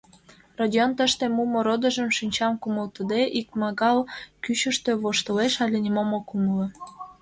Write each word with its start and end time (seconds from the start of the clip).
Родион 0.59 0.91
тыште 0.97 1.25
мумо 1.35 1.59
родыжым 1.67 2.09
шинчам 2.17 2.53
кумалтыде 2.61 3.21
икмагал 3.39 3.97
кӱчыштӧ: 4.43 4.91
воштылеш 5.01 5.53
але 5.63 5.77
нимом 5.85 6.09
ок 6.17 6.27
умыло? 6.35 6.67